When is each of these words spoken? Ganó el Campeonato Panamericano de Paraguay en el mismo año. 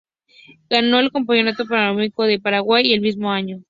Ganó 0.67 0.97
el 0.99 1.11
Campeonato 1.11 1.63
Panamericano 1.67 2.27
de 2.27 2.39
Paraguay 2.39 2.87
en 2.87 2.93
el 2.93 3.01
mismo 3.01 3.29
año. 3.31 3.59